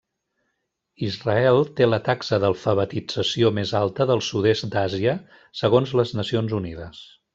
[1.07, 5.15] Israel té la taxa d'alfabetització més alta del sud-est d'Àsia
[5.61, 7.05] segons les Nacions Unides.